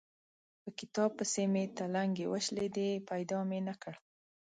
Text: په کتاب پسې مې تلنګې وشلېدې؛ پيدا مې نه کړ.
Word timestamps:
په 0.61 0.69
کتاب 0.79 1.09
پسې 1.17 1.43
مې 1.53 1.63
تلنګې 1.77 2.25
وشلېدې؛ 2.29 2.89
پيدا 3.09 3.39
مې 3.49 3.59
نه 3.67 3.73
کړ. 3.81 3.95